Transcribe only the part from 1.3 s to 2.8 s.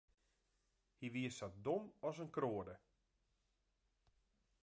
sa dom as in kroade.